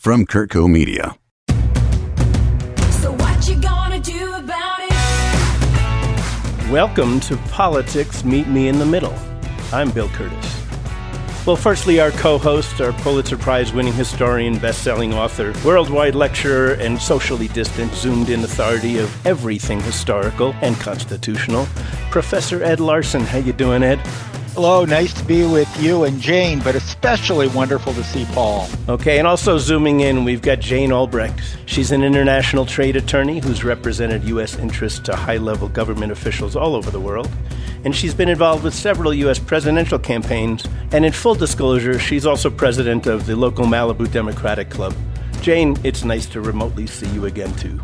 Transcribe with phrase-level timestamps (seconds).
[0.00, 1.14] from Curtco Media.
[3.02, 6.70] So what you gonna do about it?
[6.70, 9.14] Welcome to Politics Meet Me in the Middle.
[9.74, 10.56] I'm Bill Curtis.
[11.44, 16.72] Well, firstly, our co host, our Pulitzer Prize winning historian, best selling author, worldwide lecturer,
[16.74, 21.66] and socially distant, zoomed in authority of everything historical and constitutional,
[22.10, 23.20] Professor Ed Larson.
[23.20, 24.00] How you doing, Ed?
[24.54, 28.68] Hello, nice to be with you and Jane, but especially wonderful to see Paul.
[28.88, 31.40] Okay, and also zooming in, we've got Jane Albrecht.
[31.66, 34.58] She's an international trade attorney who's represented U.S.
[34.58, 37.30] interests to high level government officials all over the world.
[37.84, 39.38] And she's been involved with several U.S.
[39.38, 40.66] presidential campaigns.
[40.90, 44.94] And in full disclosure, she's also president of the local Malibu Democratic Club.
[45.42, 47.80] Jane, it's nice to remotely see you again, too.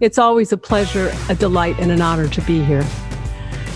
[0.00, 2.84] It's always a pleasure, a delight, and an honor to be here.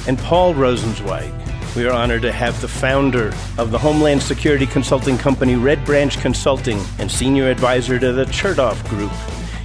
[0.07, 1.48] And Paul Rosenzweig.
[1.77, 6.19] We are honored to have the founder of the Homeland Security consulting company Red Branch
[6.19, 9.13] Consulting and senior advisor to the Chertoff Group.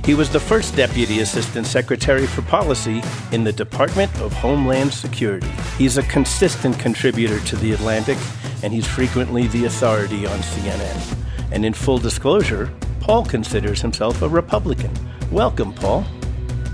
[0.05, 5.49] He was the first Deputy Assistant Secretary for Policy in the Department of Homeland Security.
[5.77, 8.17] He's a consistent contributor to The Atlantic,
[8.63, 11.17] and he's frequently the authority on CNN.
[11.51, 14.91] And in full disclosure, Paul considers himself a Republican.
[15.31, 16.05] Welcome, Paul.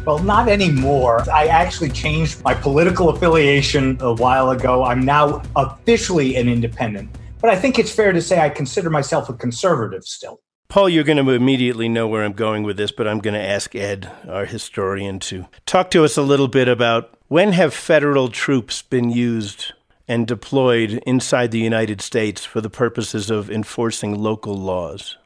[0.10, 1.22] Well, not anymore.
[1.30, 4.84] I actually changed my political affiliation a while ago.
[4.84, 7.12] I'm now officially an independent.
[7.40, 10.42] But I think it's fair to say I consider myself a conservative still.
[10.68, 13.40] Paul, you're going to immediately know where I'm going with this, but I'm going to
[13.40, 18.30] ask Ed, our historian, to talk to us a little bit about when have federal
[18.30, 19.74] troops been used
[20.08, 25.19] and deployed inside the United States for the purposes of enforcing local laws?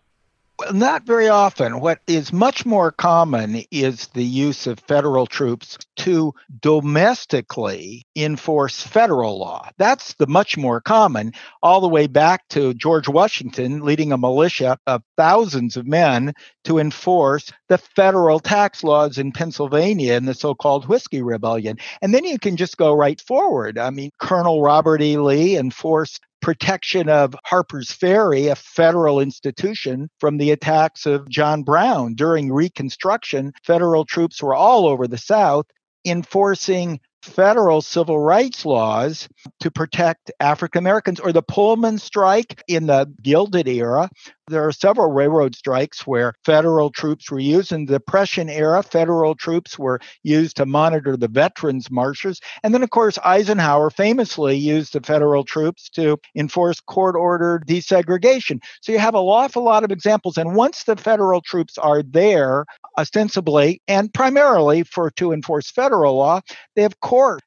[0.71, 1.79] Not very often.
[1.79, 9.39] What is much more common is the use of federal troops to domestically enforce federal
[9.39, 9.67] law.
[9.77, 14.77] That's the much more common, all the way back to George Washington leading a militia
[14.85, 16.33] of thousands of men
[16.65, 21.77] to enforce the federal tax laws in Pennsylvania in the so called Whiskey Rebellion.
[22.01, 23.79] And then you can just go right forward.
[23.79, 25.17] I mean, Colonel Robert E.
[25.17, 32.13] Lee enforced protection of Harper's Ferry, a federal institution, from the attacks of John Brown.
[32.15, 35.65] During Reconstruction, federal troops were all over the South
[36.05, 39.29] enforcing federal civil rights laws
[39.61, 44.09] to protect African Americans, or the Pullman strike in the Gilded era.
[44.49, 47.71] There are several railroad strikes where federal troops were used.
[47.71, 52.41] In the Depression era, federal troops were used to monitor the veterans' marches.
[52.61, 58.61] And then, of course, Eisenhower famously used the federal troops to enforce court ordered desegregation.
[58.81, 60.37] So you have an awful lot of examples.
[60.37, 62.65] And once the federal troops are there,
[62.97, 66.41] ostensibly and primarily for to enforce federal law,
[66.75, 66.99] they of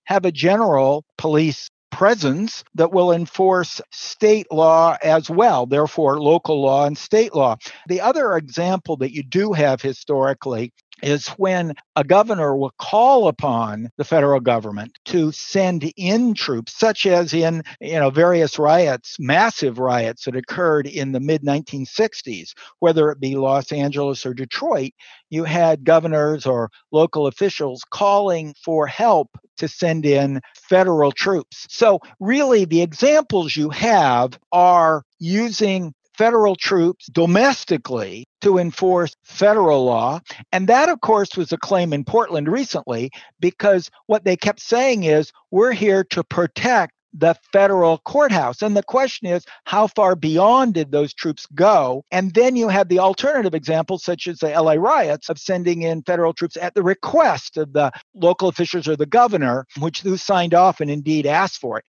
[0.05, 6.85] have a general police presence that will enforce state law as well, therefore, local law
[6.87, 7.57] and state law.
[7.89, 10.73] The other example that you do have historically
[11.03, 17.07] is when a governor will call upon the federal government to send in troops such
[17.07, 23.11] as in you know various riots massive riots that occurred in the mid 1960s whether
[23.11, 24.93] it be Los Angeles or Detroit
[25.31, 31.67] you had governors or local officials calling for help to send in federal troops.
[31.71, 40.21] So really the examples you have are using federal troops domestically to enforce federal law.
[40.53, 43.11] And that, of course, was a claim in Portland recently
[43.41, 48.61] because what they kept saying is we're here to protect the federal courthouse.
[48.61, 52.05] And the question is, how far beyond did those troops go?
[52.11, 56.03] And then you had the alternative examples, such as the LA riots, of sending in
[56.03, 60.53] federal troops at the request of the local officials or the governor, which who signed
[60.53, 61.85] off and indeed asked for it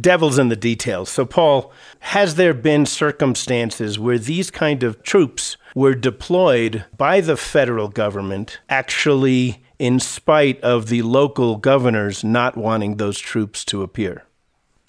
[0.00, 1.08] devil's in the details.
[1.08, 7.36] So, Paul, has there been circumstances where these kind of troops were deployed by the
[7.36, 14.24] federal government actually in spite of the local governors not wanting those troops to appear?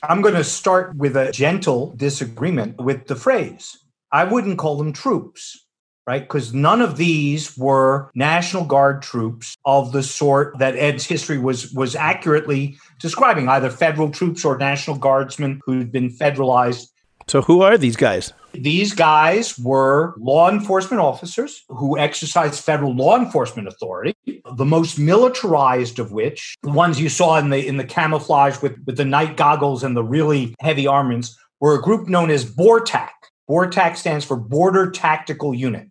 [0.03, 3.77] I'm going to start with a gentle disagreement with the phrase.
[4.11, 5.66] I wouldn't call them troops
[6.07, 6.21] right?
[6.21, 11.71] Because none of these were National Guard troops of the sort that Ed's history was
[11.73, 16.87] was accurately describing, either federal troops or National Guardsmen who'd been federalized.
[17.27, 18.31] So who are these guys?
[18.53, 24.15] These guys were law enforcement officers who exercised federal law enforcement authority.
[24.25, 28.77] The most militarized of which, the ones you saw in the in the camouflage with,
[28.85, 33.09] with the night goggles and the really heavy armaments, were a group known as BORTAC.
[33.49, 35.89] BORTAC stands for Border Tactical Unit.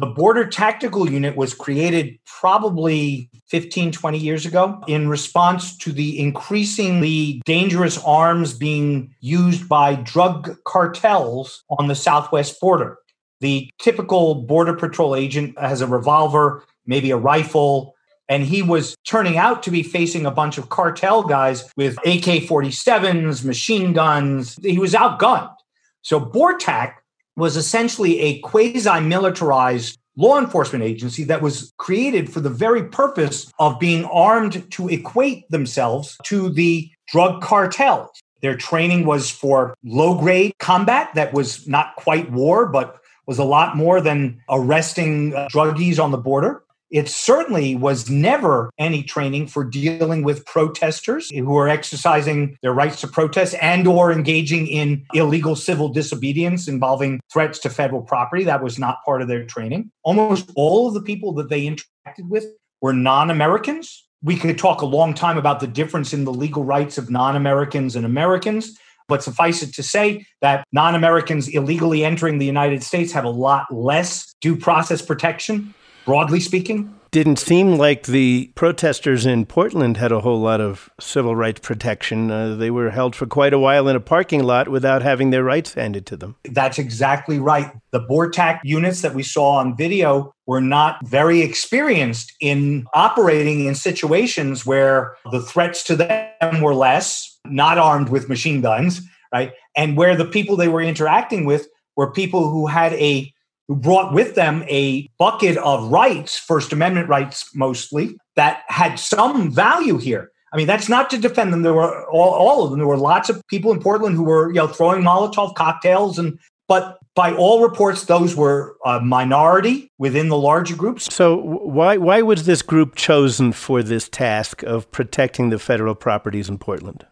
[0.00, 6.18] The Border Tactical Unit was created probably 15, 20 years ago in response to the
[6.18, 12.96] increasingly dangerous arms being used by drug cartels on the southwest border.
[13.40, 17.94] The typical Border Patrol agent has a revolver, maybe a rifle,
[18.26, 22.48] and he was turning out to be facing a bunch of cartel guys with AK
[22.48, 24.58] 47s, machine guns.
[24.62, 25.54] He was outgunned.
[26.00, 26.94] So BORTAC
[27.36, 33.50] was essentially a quasi militarized law enforcement agency that was created for the very purpose
[33.58, 38.10] of being armed to equate themselves to the drug cartels.
[38.42, 43.44] Their training was for low grade combat that was not quite war, but was a
[43.44, 46.64] lot more than arresting uh, druggies on the border.
[46.90, 53.00] It certainly was never any training for dealing with protesters who are exercising their rights
[53.02, 58.42] to protest and or engaging in illegal civil disobedience involving threats to federal property.
[58.42, 59.92] That was not part of their training.
[60.02, 62.46] Almost all of the people that they interacted with
[62.80, 64.08] were non-Americans.
[64.22, 67.94] We could talk a long time about the difference in the legal rights of non-Americans
[67.94, 68.76] and Americans.
[69.06, 73.30] But suffice it to say that non Americans illegally entering the United States have a
[73.30, 76.94] lot less due process protection broadly speaking?
[77.12, 82.30] Didn't seem like the protesters in Portland had a whole lot of civil rights protection.
[82.30, 85.42] Uh, they were held for quite a while in a parking lot without having their
[85.42, 86.36] rights handed to them.
[86.44, 87.72] That's exactly right.
[87.90, 93.74] The BORTAC units that we saw on video were not very experienced in operating in
[93.74, 99.00] situations where the threats to them were less, not armed with machine guns,
[99.32, 99.52] right?
[99.76, 103.32] And where the people they were interacting with were people who had a
[103.70, 109.52] who brought with them a bucket of rights, First Amendment rights mostly, that had some
[109.52, 110.32] value here.
[110.52, 111.62] I mean, that's not to defend them.
[111.62, 112.80] There were all, all of them.
[112.80, 116.36] There were lots of people in Portland who were, you know, throwing Molotov cocktails, and
[116.66, 121.14] but by all reports, those were a minority within the larger groups.
[121.14, 126.48] So why why was this group chosen for this task of protecting the federal properties
[126.48, 127.06] in Portland?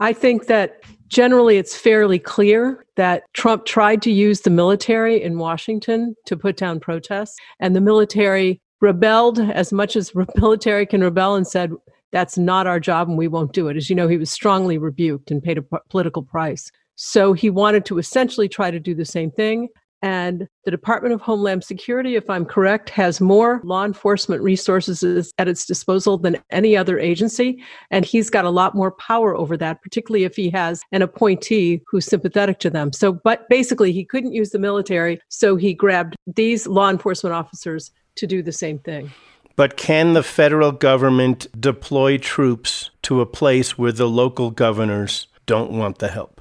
[0.00, 0.80] I think that
[1.14, 6.56] generally it's fairly clear that Trump tried to use the military in Washington to put
[6.56, 11.70] down protests, and the military rebelled as much as military can rebel and said,
[12.10, 13.76] that's not our job and we won't do it.
[13.76, 16.70] As you know, he was strongly rebuked and paid a p- political price.
[16.96, 19.68] So he wanted to essentially try to do the same thing.
[20.04, 25.48] And the Department of Homeland Security, if I'm correct, has more law enforcement resources at
[25.48, 27.64] its disposal than any other agency.
[27.90, 31.80] And he's got a lot more power over that, particularly if he has an appointee
[31.86, 32.92] who's sympathetic to them.
[32.92, 35.22] So, but basically, he couldn't use the military.
[35.30, 39.10] So he grabbed these law enforcement officers to do the same thing.
[39.56, 45.70] But can the federal government deploy troops to a place where the local governors don't
[45.70, 46.33] want the help?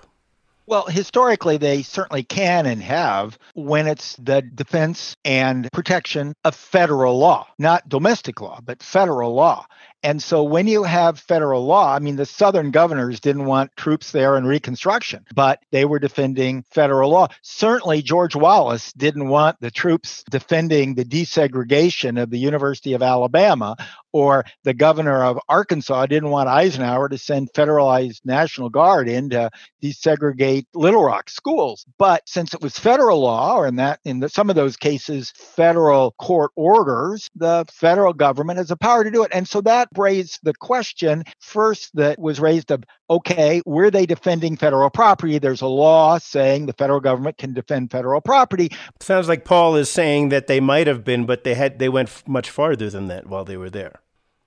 [0.66, 7.20] Well, historically, they certainly can and have when it's the defense and protection of federal
[7.20, 9.66] law, not domestic law, but federal law.
[10.04, 14.12] And so when you have federal law, I mean, the Southern governors didn't want troops
[14.12, 17.30] there in Reconstruction, but they were defending federal law.
[17.42, 23.78] Certainly, George Wallace didn't want the troops defending the desegregation of the University of Alabama,
[24.12, 29.50] or the governor of Arkansas didn't want Eisenhower to send federalized National Guard in to
[29.82, 31.86] desegregate Little Rock schools.
[31.98, 35.32] But since it was federal law, or in that in the, some of those cases,
[35.32, 39.32] federal court orders, the federal government has the power to do it.
[39.34, 44.58] And so that raised the question first that was raised of okay, were they defending
[44.58, 45.38] federal property?
[45.40, 48.72] There's a law saying the federal government can defend federal property.
[49.00, 52.10] Sounds like Paul is saying that they might have been, but they had they went
[52.10, 54.00] f- much farther than that while they were there.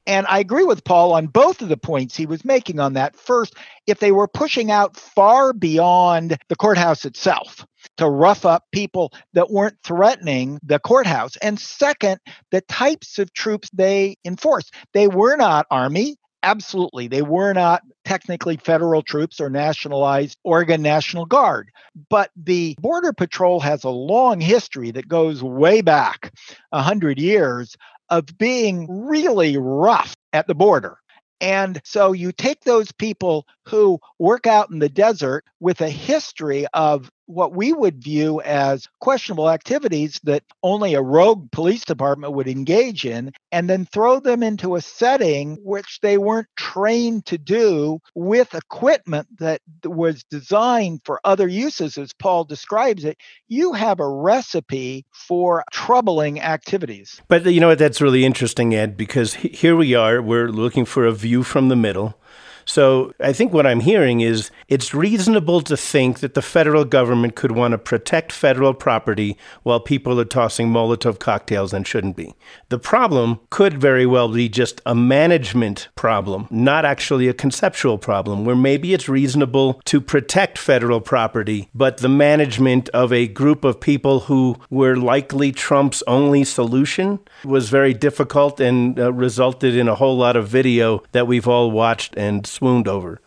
[0.06, 3.16] And I agree with Paul on both of the points he was making on that.
[3.16, 3.54] First,
[3.88, 9.50] if they were pushing out far beyond the courthouse itself to rough up people that
[9.50, 11.36] weren't threatening the courthouse.
[11.38, 12.18] And second,
[12.50, 14.74] the types of troops they enforced.
[14.92, 16.16] They were not Army.
[16.42, 17.08] Absolutely.
[17.08, 21.70] They were not technically federal troops or nationalized Oregon National Guard.
[22.08, 26.32] But the Border Patrol has a long history that goes way back
[26.70, 27.76] 100 years
[28.10, 30.98] of being really rough at the border.
[31.40, 36.66] And so you take those people who work out in the desert with a history
[36.72, 42.48] of what we would view as questionable activities that only a rogue police department would
[42.48, 47.98] engage in, and then throw them into a setting which they weren't trained to do
[48.14, 53.18] with equipment that was designed for other uses, as Paul describes it,
[53.48, 57.20] you have a recipe for troubling activities.
[57.28, 57.78] But you know what?
[57.78, 60.22] That's really interesting, Ed, because here we are.
[60.22, 62.18] We're looking for a view from the middle.
[62.66, 67.36] So I think what I'm hearing is it's reasonable to think that the federal government
[67.36, 72.34] could want to protect federal property while people are tossing Molotov cocktails and shouldn't be.
[72.68, 78.44] The problem could very well be just a management problem, not actually a conceptual problem,
[78.44, 83.80] where maybe it's reasonable to protect federal property, but the management of a group of
[83.80, 89.94] people who were likely Trump's only solution was very difficult and uh, resulted in a
[89.94, 93.20] whole lot of video that we've all watched and swooned over.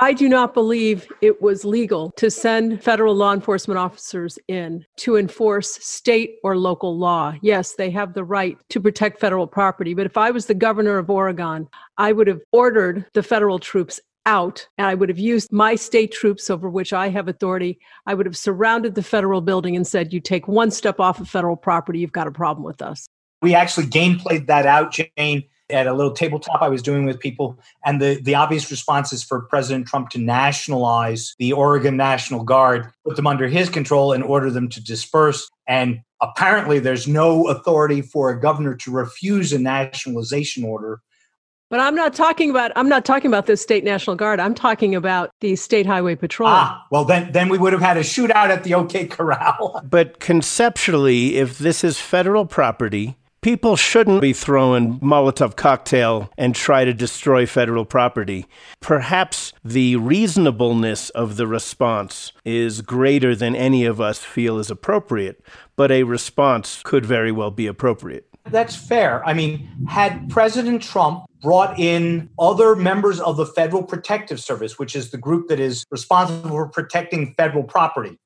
[0.00, 5.16] I do not believe it was legal to send federal law enforcement officers in to
[5.16, 7.34] enforce state or local law.
[7.42, 10.98] Yes, they have the right to protect federal property, but if I was the governor
[10.98, 15.52] of Oregon, I would have ordered the federal troops out and I would have used
[15.52, 17.78] my state troops over which I have authority.
[18.06, 21.28] I would have surrounded the federal building and said, You take one step off of
[21.28, 23.06] federal property, you've got a problem with us.
[23.42, 27.18] We actually game played that out, Jane, at a little tabletop I was doing with
[27.18, 27.58] people.
[27.84, 32.90] And the, the obvious response is for President Trump to nationalize the Oregon National Guard,
[33.04, 35.48] put them under his control, and order them to disperse.
[35.66, 41.00] And apparently, there's no authority for a governor to refuse a nationalization order.
[41.70, 44.38] But I'm not talking about I'm not talking about the state national guard.
[44.38, 46.48] I'm talking about the state highway patrol.
[46.48, 49.80] Ah, well then then we would have had a shootout at the OK Corral.
[49.82, 56.82] But conceptually, if this is federal property, people shouldn't be throwing Molotov cocktail and try
[56.86, 58.46] to destroy federal property.
[58.80, 65.44] Perhaps the reasonableness of the response is greater than any of us feel is appropriate,
[65.76, 68.26] but a response could very well be appropriate.
[68.46, 69.22] That's fair.
[69.26, 74.96] I mean, had President Trump brought in other members of the Federal Protective Service, which
[74.96, 78.18] is the group that is responsible for protecting federal property,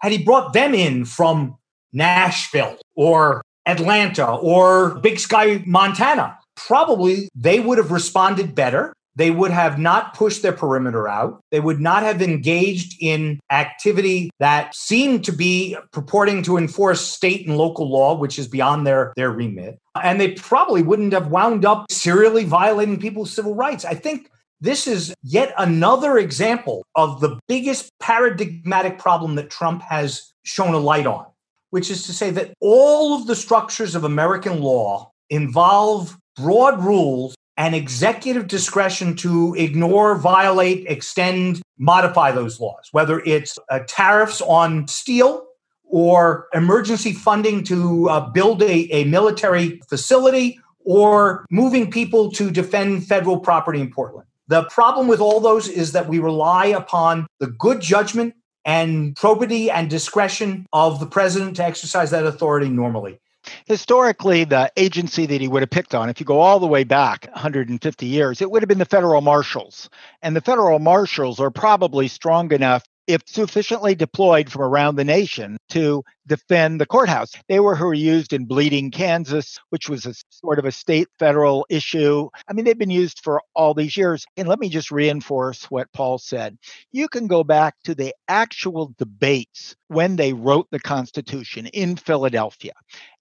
[0.00, 1.56] had he brought them in from
[1.94, 8.92] Nashville or Atlanta or Big Sky, Montana, probably they would have responded better.
[9.14, 11.40] They would have not pushed their perimeter out.
[11.50, 17.46] They would not have engaged in activity that seemed to be purporting to enforce state
[17.46, 19.80] and local law, which is beyond their, their remit.
[20.00, 23.84] And they probably wouldn't have wound up serially violating people's civil rights.
[23.84, 30.32] I think this is yet another example of the biggest paradigmatic problem that Trump has
[30.44, 31.26] shown a light on,
[31.70, 37.34] which is to say that all of the structures of American law involve broad rules
[37.56, 44.86] and executive discretion to ignore, violate, extend, modify those laws, whether it's uh, tariffs on
[44.86, 45.44] steel
[45.84, 53.06] or emergency funding to uh, build a, a military facility or moving people to defend
[53.06, 54.26] federal property in Portland.
[54.46, 58.34] The problem with all those is that we rely upon the good judgment
[58.68, 63.18] and probity and discretion of the president to exercise that authority normally.
[63.64, 66.84] Historically, the agency that he would have picked on, if you go all the way
[66.84, 69.88] back 150 years, it would have been the federal marshals.
[70.20, 75.56] And the federal marshals are probably strong enough if sufficiently deployed from around the nation
[75.70, 77.32] to defend the courthouse.
[77.48, 81.08] They were who were used in Bleeding, Kansas, which was a sort of a state
[81.18, 82.28] federal issue.
[82.46, 84.26] I mean, they've been used for all these years.
[84.36, 86.58] And let me just reinforce what Paul said.
[86.92, 92.74] You can go back to the actual debates when they wrote the Constitution in Philadelphia.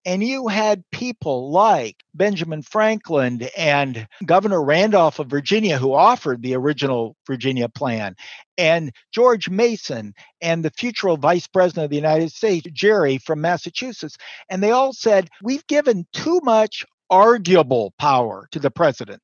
[0.08, 6.56] And you had people like Benjamin Franklin and Governor Randolph of Virginia, who offered the
[6.56, 8.16] original Virginia plan,
[8.58, 14.16] and George Mason and the future vice president of the United States, Gerry from Massachusetts.
[14.50, 19.22] And they all said, We've given too much arguable power to the president.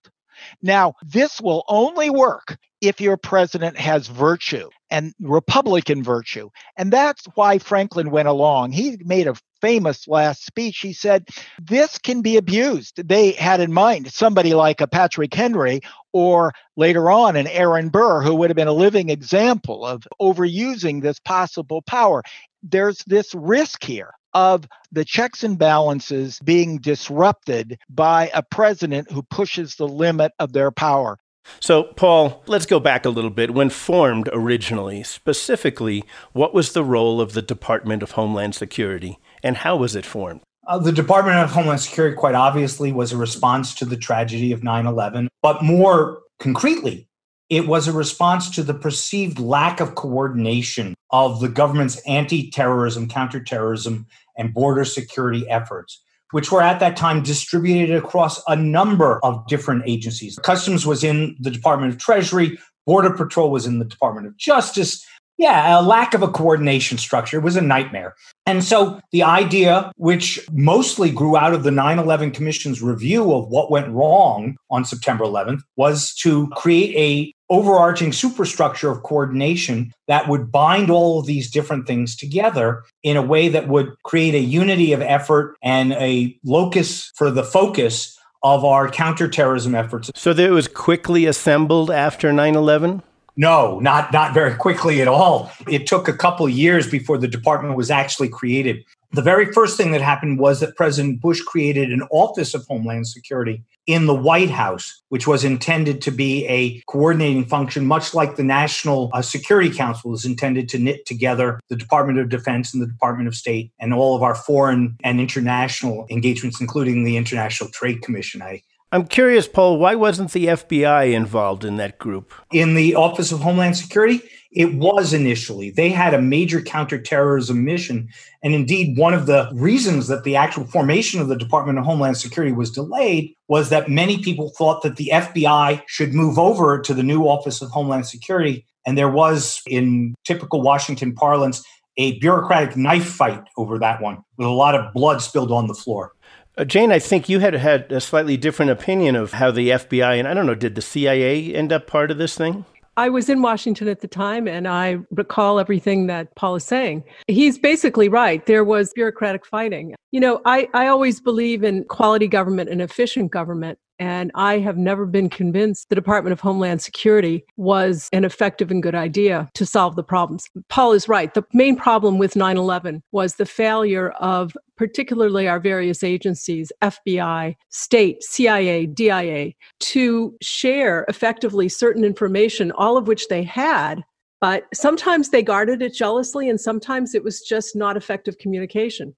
[0.61, 6.49] Now, this will only work if your president has virtue and Republican virtue.
[6.77, 8.71] And that's why Franklin went along.
[8.71, 10.79] He made a famous last speech.
[10.79, 11.27] He said,
[11.61, 13.07] This can be abused.
[13.07, 18.21] They had in mind somebody like a Patrick Henry or later on an Aaron Burr,
[18.21, 22.23] who would have been a living example of overusing this possible power.
[22.61, 29.23] There's this risk here of the checks and balances being disrupted by a president who
[29.23, 31.17] pushes the limit of their power.
[31.59, 33.53] So, Paul, let's go back a little bit.
[33.53, 39.57] When formed originally, specifically, what was the role of the Department of Homeland Security and
[39.57, 40.41] how was it formed?
[40.67, 44.63] Uh, the Department of Homeland Security, quite obviously, was a response to the tragedy of
[44.63, 45.27] 9 11.
[45.41, 47.07] But more concretely,
[47.49, 53.07] it was a response to the perceived lack of coordination of the government's anti terrorism,
[53.09, 54.07] counterterrorism,
[54.37, 56.02] and border security efforts,
[56.33, 60.37] which were at that time distributed across a number of different agencies.
[60.43, 65.05] Customs was in the Department of Treasury, Border Patrol was in the Department of Justice.
[65.37, 68.13] Yeah, a lack of a coordination structure was a nightmare.
[68.45, 73.47] And so the idea, which mostly grew out of the 9 11 Commission's review of
[73.47, 80.27] what went wrong on September 11th, was to create a overarching superstructure of coordination that
[80.27, 84.39] would bind all of these different things together in a way that would create a
[84.39, 90.09] unity of effort and a locus for the focus of our counterterrorism efforts.
[90.15, 93.03] So that it was quickly assembled after 9 11?
[93.35, 95.51] No, not not very quickly at all.
[95.67, 98.83] It took a couple years before the department was actually created.
[99.11, 103.07] The very first thing that happened was that President Bush created an Office of Homeland
[103.07, 108.37] Security in the White House, which was intended to be a coordinating function, much like
[108.37, 112.81] the National uh, Security Council is intended to knit together the Department of Defense and
[112.81, 117.69] the Department of State and all of our foreign and international engagements, including the International
[117.69, 118.41] Trade Commission.
[118.41, 118.63] I
[118.93, 122.31] I'm curious, Paul, why wasn't the FBI involved in that group?
[122.51, 124.21] In the Office of Homeland Security,
[124.51, 125.71] it was initially.
[125.71, 128.07] They had a major counterterrorism mission.
[128.43, 132.17] And indeed, one of the reasons that the actual formation of the Department of Homeland
[132.17, 136.93] Security was delayed was that many people thought that the FBI should move over to
[136.93, 138.63] the new Office of Homeland Security.
[138.85, 141.65] And there was, in typical Washington parlance,
[141.97, 145.73] a bureaucratic knife fight over that one with a lot of blood spilled on the
[145.73, 146.11] floor.
[146.55, 150.19] Uh, Jane, I think you had had a slightly different opinion of how the FBI,
[150.19, 152.65] and I don't know, did the CIA end up part of this thing?
[152.95, 157.03] I was in Washington at the time and I recall everything that Paul is saying.
[157.27, 158.45] He's basically right.
[158.45, 159.95] There was bureaucratic fighting.
[160.11, 163.79] You know, I, I always believe in quality government and efficient government.
[164.03, 168.83] And I have never been convinced the Department of Homeland Security was an effective and
[168.83, 170.43] good idea to solve the problems.
[170.67, 171.33] Paul is right.
[171.33, 177.55] The main problem with 9 11 was the failure of particularly our various agencies, FBI,
[177.69, 184.03] state, CIA, DIA, to share effectively certain information, all of which they had.
[184.41, 189.15] But sometimes they guarded it jealously, and sometimes it was just not effective communication.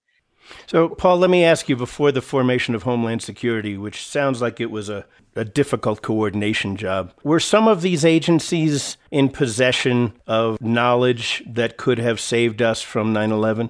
[0.68, 4.60] So, Paul, let me ask you before the formation of Homeland Security, which sounds like
[4.60, 10.62] it was a, a difficult coordination job, were some of these agencies in possession of
[10.62, 13.70] knowledge that could have saved us from 9 11?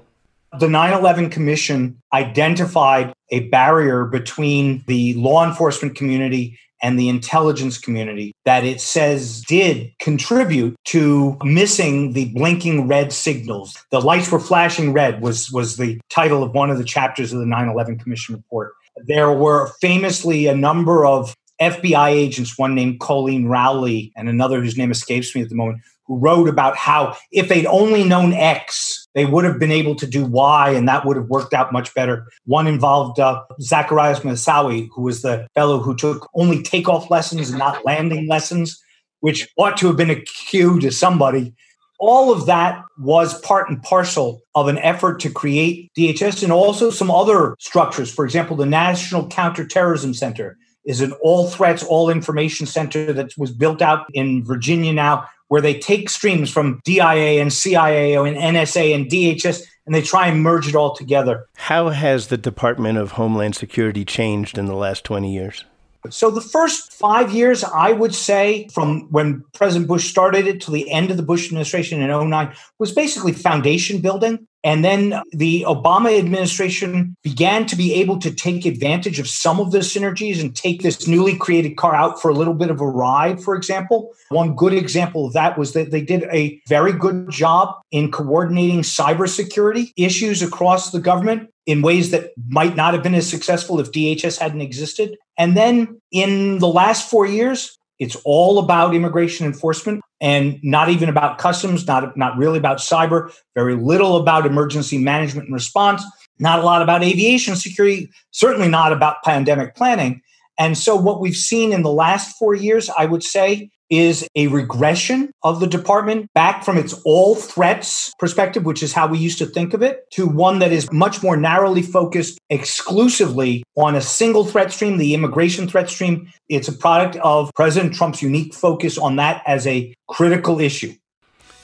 [0.58, 7.78] The 9 11 Commission identified a barrier between the law enforcement community and the intelligence
[7.78, 13.76] community that it says did contribute to missing the blinking red signals.
[13.90, 17.40] The lights were flashing red was was the title of one of the chapters of
[17.40, 18.72] the 9/11 Commission report.
[19.04, 24.78] There were famously a number of FBI agents, one named Colleen Rowley and another whose
[24.78, 29.06] name escapes me at the moment, who wrote about how if they'd only known X,
[29.14, 31.92] they would have been able to do Y, and that would have worked out much
[31.94, 32.26] better.
[32.44, 37.58] One involved uh, Zacarias Moussaoui, who was the fellow who took only takeoff lessons and
[37.58, 38.80] not landing lessons,
[39.20, 41.54] which ought to have been a cue to somebody.
[41.98, 46.90] All of that was part and parcel of an effort to create DHS and also
[46.90, 48.12] some other structures.
[48.12, 53.50] For example, the National Counterterrorism Center is an all threats, all information center that was
[53.50, 58.94] built out in Virginia now where they take streams from DIA and CIA and NSA
[58.94, 61.46] and DHS and they try and merge it all together.
[61.56, 65.64] How has the Department of Homeland Security changed in the last 20 years?
[66.10, 70.70] So, the first five years, I would say, from when President Bush started it to
[70.70, 74.46] the end of the Bush administration in 09, was basically foundation building.
[74.66, 79.70] And then the Obama administration began to be able to take advantage of some of
[79.70, 82.86] the synergies and take this newly created car out for a little bit of a
[82.86, 84.12] ride, for example.
[84.28, 88.80] One good example of that was that they did a very good job in coordinating
[88.80, 93.92] cybersecurity issues across the government in ways that might not have been as successful if
[93.92, 95.16] DHS hadn't existed.
[95.38, 101.08] And then in the last four years, it's all about immigration enforcement and not even
[101.08, 106.02] about customs, not, not really about cyber, very little about emergency management and response,
[106.38, 110.20] not a lot about aviation security, certainly not about pandemic planning.
[110.58, 114.48] And so, what we've seen in the last four years, I would say, is a
[114.48, 119.38] regression of the department back from its all threats perspective, which is how we used
[119.38, 124.00] to think of it, to one that is much more narrowly focused exclusively on a
[124.00, 126.28] single threat stream, the immigration threat stream.
[126.48, 130.94] It's a product of President Trump's unique focus on that as a critical issue.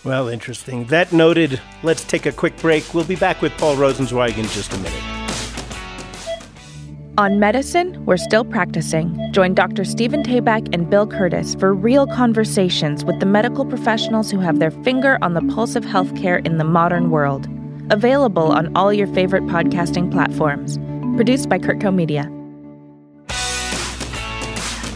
[0.05, 0.87] Well, interesting.
[0.87, 2.93] That noted, let's take a quick break.
[2.93, 5.22] We'll be back with Paul Rosenzweig in just a minute.
[7.23, 9.17] On medicine, we're still practicing.
[9.31, 9.85] Join Dr.
[9.85, 14.73] Stephen Tabak and Bill Curtis for real conversations with the medical professionals who have their
[14.73, 17.47] finger on the pulse of healthcare in the modern world.
[17.91, 20.79] Available on all your favorite podcasting platforms.
[21.15, 22.25] Produced by Curtco Media.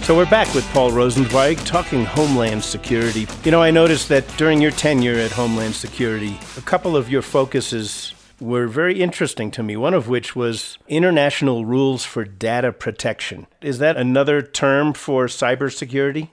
[0.02, 3.28] So we're back with Paul Rosenzweig talking Homeland Security.
[3.44, 7.22] You know, I noticed that during your tenure at Homeland Security, a couple of your
[7.22, 13.46] focuses were very interesting to me, one of which was international rules for data protection.
[13.62, 16.30] Is that another term for cybersecurity?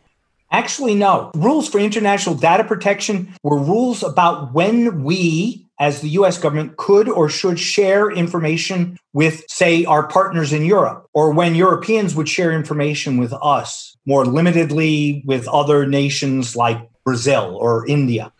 [0.51, 1.31] Actually, no.
[1.33, 7.09] Rules for international data protection were rules about when we, as the US government, could
[7.09, 12.51] or should share information with, say, our partners in Europe, or when Europeans would share
[12.51, 18.31] information with us more limitedly with other nations like Brazil or India.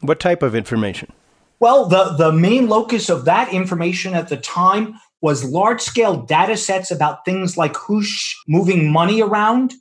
[0.00, 1.12] What type of information?
[1.60, 6.56] Well, the, the main locus of that information at the time was large scale data
[6.56, 9.74] sets about things like who's moving money around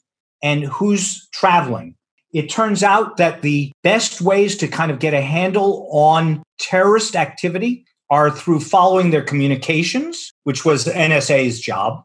[0.43, 1.95] and who's traveling.
[2.33, 7.15] It turns out that the best ways to kind of get a handle on terrorist
[7.15, 12.03] activity are through following their communications, which was NSA's job,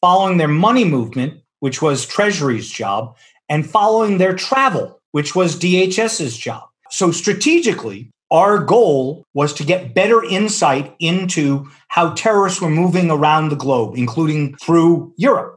[0.00, 3.16] following their money movement, which was Treasury's job,
[3.48, 6.62] and following their travel, which was DHS's job.
[6.90, 13.48] So strategically, our goal was to get better insight into how terrorists were moving around
[13.50, 15.56] the globe, including through Europe.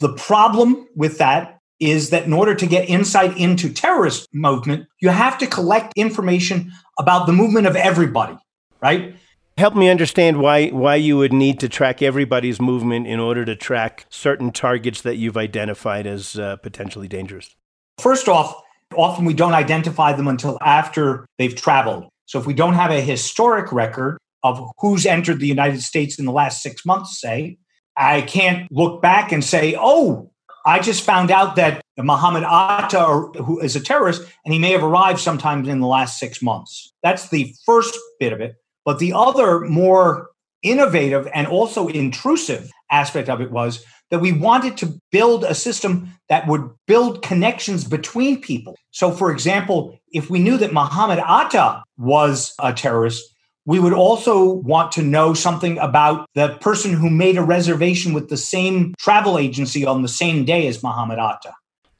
[0.00, 5.08] The problem with that is that in order to get insight into terrorist movement, you
[5.08, 8.36] have to collect information about the movement of everybody,
[8.82, 9.16] right?
[9.56, 13.56] Help me understand why why you would need to track everybody's movement in order to
[13.56, 17.54] track certain targets that you've identified as uh, potentially dangerous.
[17.98, 18.54] First off,
[18.96, 22.08] often we don't identify them until after they've traveled.
[22.26, 26.24] So if we don't have a historic record of who's entered the United States in
[26.24, 27.58] the last 6 months, say,
[27.96, 30.30] I can't look back and say, "Oh,
[30.64, 34.84] I just found out that Mohammed Atta, who is a terrorist, and he may have
[34.84, 36.92] arrived sometime in the last six months.
[37.02, 38.56] That's the first bit of it.
[38.84, 40.30] But the other more
[40.62, 46.12] innovative and also intrusive aspect of it was that we wanted to build a system
[46.28, 48.76] that would build connections between people.
[48.90, 53.24] So, for example, if we knew that Mohammed Atta was a terrorist,
[53.66, 58.28] we would also want to know something about the person who made a reservation with
[58.28, 61.52] the same travel agency on the same day as Mohammed Atta.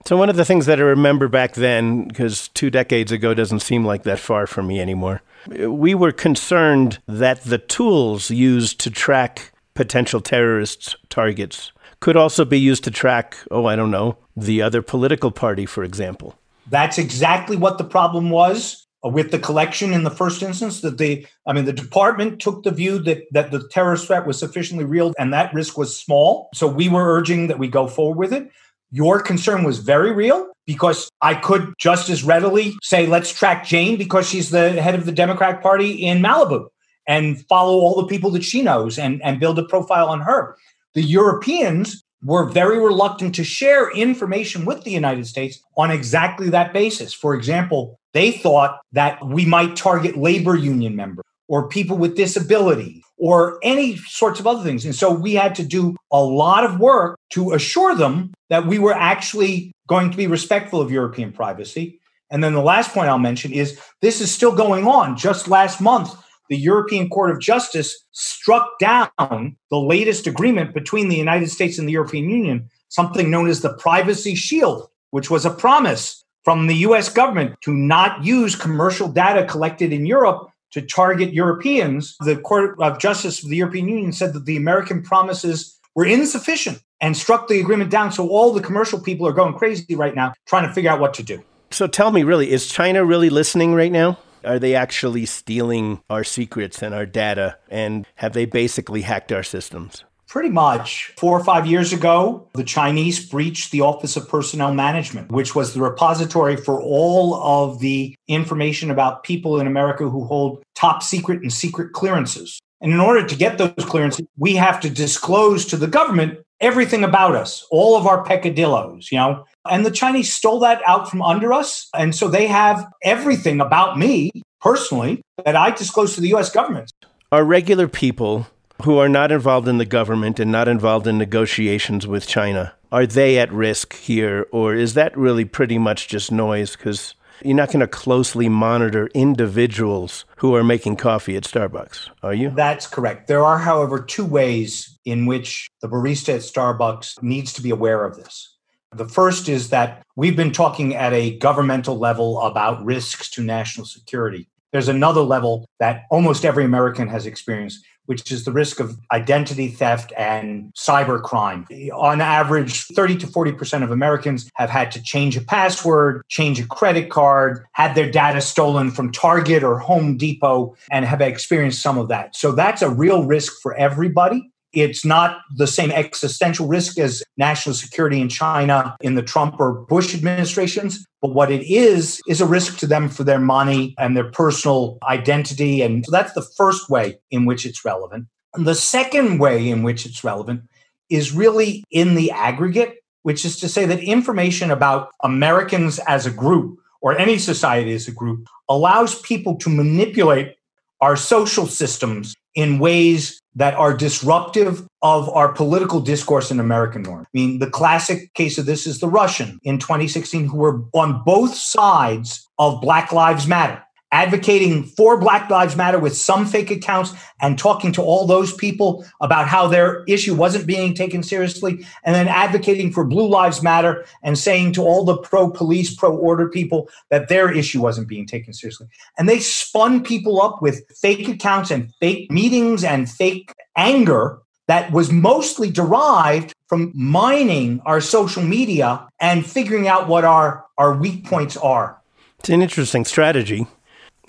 [0.07, 3.61] So, one of the things that I remember back then, because two decades ago doesn't
[3.61, 5.23] seem like that far from me anymore,
[5.59, 12.58] we were concerned that the tools used to track potential terrorists' targets could also be
[12.58, 16.38] used to track, oh, I don't know, the other political party, for example.
[16.68, 21.26] That's exactly what the problem was with the collection in the first instance that they
[21.46, 25.14] i mean the department took the view that that the terrorist threat was sufficiently real
[25.18, 26.50] and that risk was small.
[26.54, 28.50] So we were urging that we go forward with it.
[28.92, 33.96] Your concern was very real because i could just as readily say let's track jane
[33.96, 36.66] because she's the head of the democratic party in malibu
[37.06, 40.56] and follow all the people that she knows and and build a profile on her
[40.94, 46.72] the europeans were very reluctant to share information with the United States on exactly that
[46.72, 47.14] basis.
[47.14, 53.03] For example, they thought that we might target labor union members or people with disability
[53.16, 54.85] or any sorts of other things.
[54.85, 58.79] And so we had to do a lot of work to assure them that we
[58.79, 62.00] were actually going to be respectful of European privacy.
[62.31, 65.16] And then the last point I'll mention is this is still going on.
[65.16, 66.14] Just last month,
[66.50, 71.88] the European Court of Justice struck down the latest agreement between the United States and
[71.88, 76.74] the European Union, something known as the Privacy Shield, which was a promise from the
[76.86, 82.16] US government to not use commercial data collected in Europe to target Europeans.
[82.20, 86.82] The Court of Justice of the European Union said that the American promises were insufficient
[87.00, 88.10] and struck the agreement down.
[88.10, 91.14] So all the commercial people are going crazy right now trying to figure out what
[91.14, 91.42] to do.
[91.70, 94.18] So tell me, really, is China really listening right now?
[94.44, 97.59] Are they actually stealing our secrets and our data?
[97.68, 100.05] And have they basically hacked our systems?
[100.29, 101.12] Pretty much.
[101.18, 105.74] Four or five years ago, the Chinese breached the Office of Personnel Management, which was
[105.74, 111.42] the repository for all of the information about people in America who hold top secret
[111.42, 112.61] and secret clearances.
[112.81, 117.03] And in order to get those clearances, we have to disclose to the government everything
[117.03, 119.44] about us, all of our peccadillos, you know.
[119.68, 121.88] And the Chinese stole that out from under us.
[121.94, 126.92] And so they have everything about me personally that I disclose to the US government.
[127.33, 128.46] Are regular people
[128.83, 133.07] who are not involved in the government and not involved in negotiations with China, are
[133.07, 134.46] they at risk here?
[134.53, 136.77] Or is that really pretty much just noise?
[136.77, 142.35] Because you're not going to closely monitor individuals who are making coffee at Starbucks, are
[142.35, 142.51] you?
[142.51, 143.29] That's correct.
[143.29, 148.05] There are, however, two ways in which the barista at Starbucks needs to be aware
[148.05, 148.49] of this.
[148.92, 153.87] The first is that we've been talking at a governmental level about risks to national
[153.87, 154.48] security.
[154.72, 159.68] There's another level that almost every American has experienced, which is the risk of identity
[159.68, 161.68] theft and cyber crime.
[161.92, 166.66] On average, 30 to 40% of Americans have had to change a password, change a
[166.66, 171.96] credit card, had their data stolen from Target or Home Depot, and have experienced some
[171.96, 172.35] of that.
[172.35, 174.49] So that's a real risk for everybody.
[174.72, 179.72] It's not the same existential risk as national security in China in the Trump or
[179.72, 181.04] Bush administrations.
[181.20, 184.98] But what it is, is a risk to them for their money and their personal
[185.09, 185.83] identity.
[185.83, 188.26] And so that's the first way in which it's relevant.
[188.54, 190.62] And the second way in which it's relevant
[191.09, 196.30] is really in the aggregate, which is to say that information about Americans as a
[196.30, 200.54] group or any society as a group allows people to manipulate
[201.00, 207.22] our social systems in ways that are disruptive of our political discourse in American norm.
[207.22, 211.22] I mean, the classic case of this is the Russian in 2016 who were on
[211.24, 213.82] both sides of Black Lives Matter
[214.12, 219.05] advocating for Black Lives Matter with some fake accounts and talking to all those people
[219.20, 224.05] about how their issue wasn't being taken seriously, and then advocating for Blue Lives Matter
[224.23, 228.27] and saying to all the pro police, pro order people that their issue wasn't being
[228.27, 228.88] taken seriously.
[229.18, 234.92] And they spun people up with fake accounts and fake meetings and fake anger that
[234.92, 241.25] was mostly derived from mining our social media and figuring out what our, our weak
[241.25, 242.01] points are.
[242.38, 243.66] It's an interesting strategy.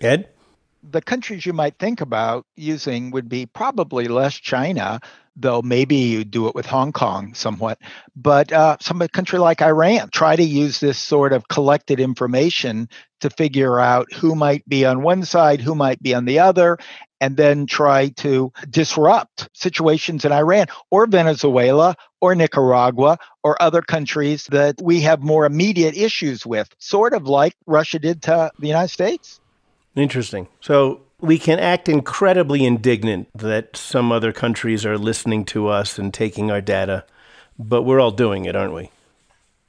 [0.03, 0.29] Ed?
[0.83, 4.99] The countries you might think about using would be probably less China,
[5.35, 7.77] though maybe you do it with Hong Kong somewhat.
[8.15, 13.29] But uh, some country like Iran try to use this sort of collected information to
[13.29, 16.79] figure out who might be on one side, who might be on the other,
[17.19, 24.47] and then try to disrupt situations in Iran or Venezuela or Nicaragua or other countries
[24.47, 28.89] that we have more immediate issues with, sort of like Russia did to the United
[28.89, 29.40] States.
[29.95, 30.47] Interesting.
[30.60, 36.13] So we can act incredibly indignant that some other countries are listening to us and
[36.13, 37.06] taking our data,
[37.60, 38.89] but we're all doing it, aren't we?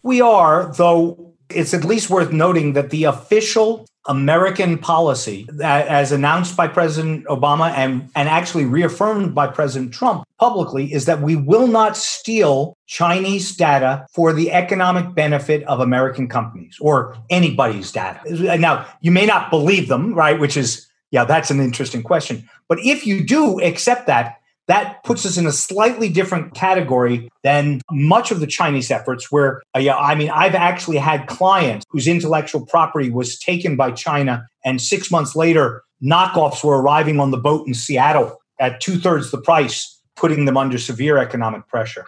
[0.02, 6.56] We are, though it's at least worth noting that the official American policy, as announced
[6.56, 11.68] by President Obama and, and actually reaffirmed by President Trump publicly, is that we will
[11.68, 18.20] not steal Chinese data for the economic benefit of American companies or anybody's data.
[18.58, 20.38] Now, you may not believe them, right?
[20.38, 22.48] Which is, yeah, that's an interesting question.
[22.68, 24.38] But if you do accept that,
[24.68, 29.62] that puts us in a slightly different category than much of the Chinese efforts, where,
[29.75, 34.46] uh, yeah, I mean, I've actually had clients whose intellectual property was taken by China,
[34.64, 39.31] and six months later, knockoffs were arriving on the boat in Seattle at two thirds
[39.31, 42.07] the price, putting them under severe economic pressure.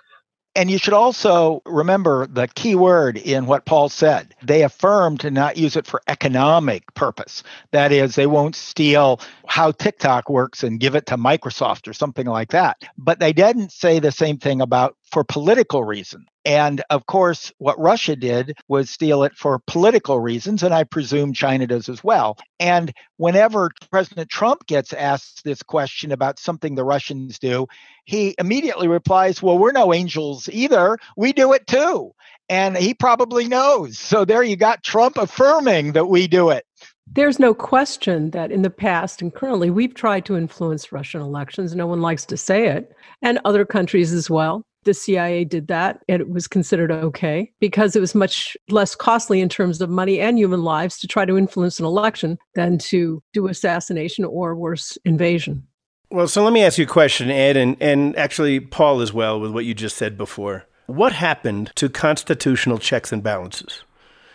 [0.57, 4.37] And you should also remember the key word in what Paul said.
[4.40, 7.42] They affirm to not use it for economic purpose.
[7.72, 12.26] That is, they won't steal how TikTok works and give it to Microsoft or something
[12.26, 12.78] like that.
[12.96, 16.26] But they didn't say the same thing about for political reasons.
[16.44, 21.33] And of course, what Russia did was steal it for political reasons, and I presume
[21.33, 22.37] China does as well.
[22.61, 27.66] And whenever President Trump gets asked this question about something the Russians do,
[28.04, 30.98] he immediately replies, Well, we're no angels either.
[31.16, 32.12] We do it too.
[32.50, 33.98] And he probably knows.
[33.98, 36.66] So there you got Trump affirming that we do it.
[37.07, 41.75] There's no question that in the past and currently we've tried to influence Russian elections.
[41.75, 46.01] No one likes to say it, and other countries as well the CIA did that
[46.09, 50.21] and it was considered okay because it was much less costly in terms of money
[50.21, 54.97] and human lives to try to influence an election than to do assassination or worse,
[55.05, 55.67] invasion.
[56.11, 59.40] Well, so let me ask you a question, Ed, and, and actually Paul as well,
[59.40, 60.67] with what you just said before.
[60.87, 63.83] What happened to constitutional checks and balances?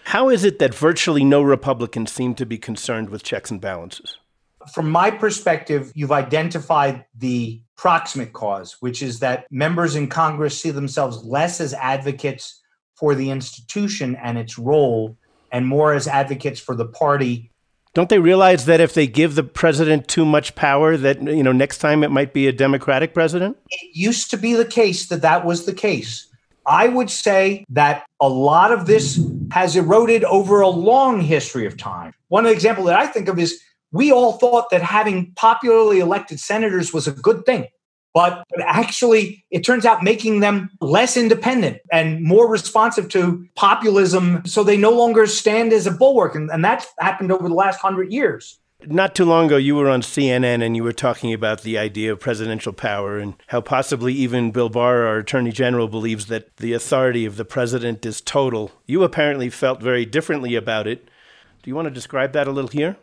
[0.09, 4.17] How is it that virtually no Republicans seem to be concerned with checks and balances?
[4.73, 10.71] From my perspective, you've identified the proximate cause, which is that members in Congress see
[10.71, 12.59] themselves less as advocates
[12.95, 15.15] for the institution and its role
[15.51, 17.51] and more as advocates for the party.
[17.93, 21.51] Don't they realize that if they give the president too much power that you know
[21.51, 23.57] next time it might be a democratic president?
[23.69, 26.28] It used to be the case that that was the case.
[26.65, 29.19] I would say that a lot of this
[29.51, 32.13] has eroded over a long history of time.
[32.27, 33.59] One example that I think of is
[33.91, 37.67] we all thought that having popularly elected senators was a good thing.
[38.11, 44.63] But, actually, it turns out making them less independent and more responsive to populism so
[44.63, 46.33] they no longer stand as a bulwark.
[46.33, 48.59] And, and that's happened over the last hundred years.
[48.85, 52.13] Not too long ago, you were on CNN and you were talking about the idea
[52.13, 56.71] of presidential power and how possibly even Bill Barr, our attorney general, believes that the
[56.71, 58.71] authority of the president is total.
[58.85, 61.09] You apparently felt very differently about it.
[61.61, 62.95] Do you want to describe that a little here?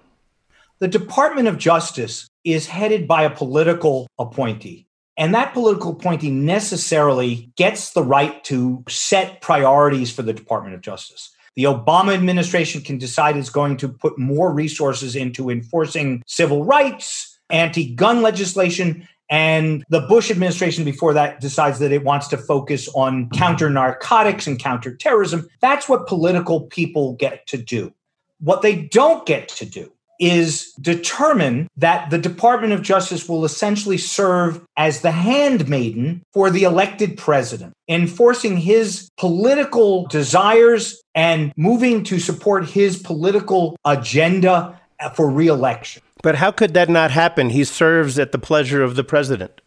[0.78, 4.86] The Department of Justice is headed by a political appointee.
[5.18, 10.80] And that political appointee necessarily gets the right to set priorities for the Department of
[10.80, 11.35] Justice.
[11.56, 17.38] The Obama administration can decide it's going to put more resources into enforcing civil rights,
[17.50, 22.88] anti gun legislation, And the Bush administration before that decides that it wants to focus
[22.94, 25.48] on counter narcotics and counter terrorism.
[25.60, 27.92] That's what political people get to do.
[28.38, 33.98] What they don't get to do is determine that the Department of Justice will essentially
[33.98, 42.18] serve as the handmaiden for the elected president, enforcing his political desires and moving to
[42.18, 44.78] support his political agenda
[45.14, 46.02] for reelection.
[46.22, 47.50] But how could that not happen?
[47.50, 49.60] He serves at the pleasure of the president.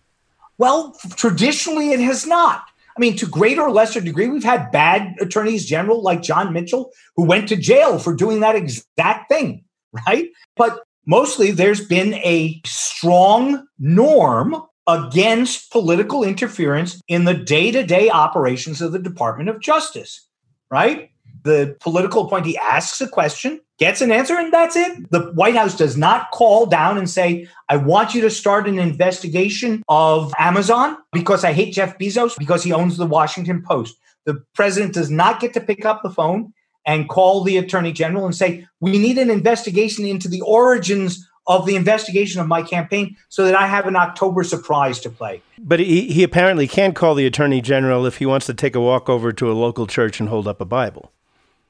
[0.58, 2.64] Well, traditionally, it has not.
[2.98, 6.92] I mean, to greater or lesser degree, we've had bad attorneys general like John Mitchell
[7.16, 9.64] who went to jail for doing that exact thing,
[10.08, 10.30] right?
[10.56, 18.10] But mostly there's been a strong norm against political interference in the day to day
[18.10, 20.28] operations of the Department of Justice,
[20.72, 21.12] right?
[21.44, 25.10] The political appointee asks a question, gets an answer, and that's it.
[25.12, 28.80] The White House does not call down and say, I want you to start an
[28.80, 33.96] investigation of Amazon because I hate Jeff Bezos because he owns the Washington Post.
[34.26, 36.52] The president does not get to pick up the phone
[36.90, 41.68] and call the attorney general and say, We need an investigation into the origins of
[41.68, 45.42] the investigation of my campaign so that I have an October surprise to play.
[45.60, 48.82] But he, he apparently can call the attorney general if he wants to take a
[48.82, 51.12] walk over to a local church and hold up a Bible.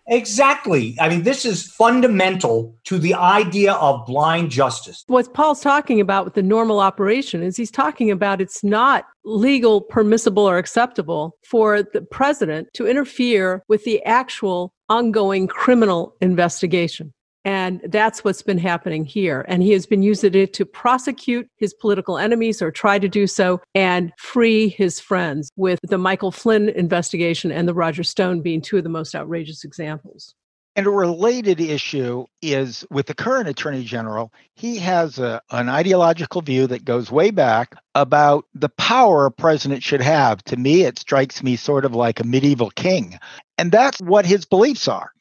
[0.08, 0.98] Exactly.
[1.00, 5.04] I mean, this is fundamental to the idea of blind justice.
[5.08, 9.82] What Paul's talking about with the normal operation is he's talking about it's not legal,
[9.82, 17.14] permissible, or acceptable for the president to interfere with the actual ongoing criminal investigation.
[17.46, 19.46] And that's what's been happening here.
[19.48, 23.28] And he has been using it to prosecute his political enemies or try to do
[23.28, 28.62] so and free his friends, with the Michael Flynn investigation and the Roger Stone being
[28.62, 30.36] two of the most outrageous examples.
[30.76, 36.42] And a related issue is with the current attorney general, he has a, an ideological
[36.42, 40.44] view that goes way back about the power a president should have.
[40.46, 43.18] To me, it strikes me sort of like a medieval king.
[43.60, 45.12] And that's what his beliefs are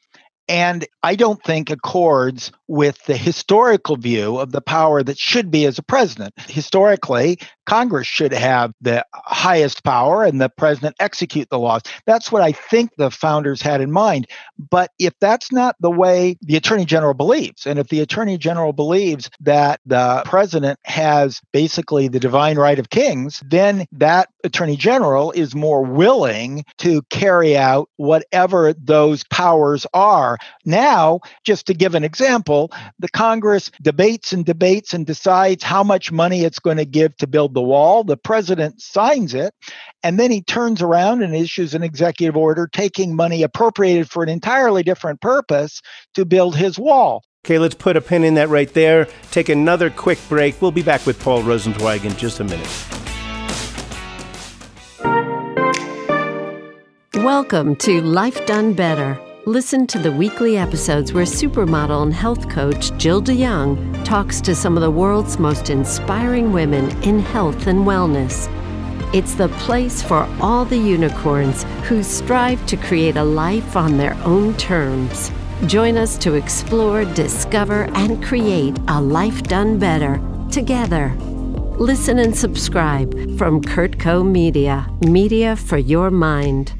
[0.48, 5.66] and I don't think accords with the historical view of the power that should be
[5.66, 6.32] as a president.
[6.48, 11.82] Historically, Congress should have the highest power and the president execute the laws.
[12.06, 14.26] That's what I think the founders had in mind.
[14.70, 18.72] But if that's not the way the attorney general believes, and if the attorney general
[18.72, 25.30] believes that the president has basically the divine right of kings, then that attorney general
[25.32, 30.38] is more willing to carry out whatever those powers are.
[30.64, 36.10] Now, just to give an example, the Congress debates and debates and decides how much
[36.10, 38.04] money it's going to give to build the wall.
[38.04, 39.52] The president signs it,
[40.04, 44.28] and then he turns around and issues an executive order taking money appropriated for an
[44.28, 45.82] entirely different purpose
[46.14, 47.24] to build his wall.
[47.44, 49.08] Okay, let's put a pin in that right there.
[49.32, 50.62] Take another quick break.
[50.62, 52.68] We'll be back with Paul Rosenzweig in just a minute.
[57.14, 59.20] Welcome to Life Done Better.
[59.48, 64.76] Listen to the weekly episodes where supermodel and health coach Jill DeYoung talks to some
[64.76, 68.46] of the world's most inspiring women in health and wellness.
[69.14, 74.12] It's the place for all the unicorns who strive to create a life on their
[74.22, 75.32] own terms.
[75.64, 81.16] Join us to explore, discover, and create a life done better together.
[81.78, 86.77] Listen and subscribe from Curtco Media, media for your mind.